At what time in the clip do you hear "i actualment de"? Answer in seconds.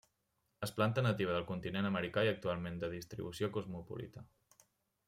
2.29-2.91